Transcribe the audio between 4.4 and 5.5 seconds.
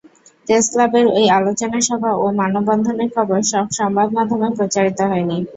প্রচারিত হয়নি।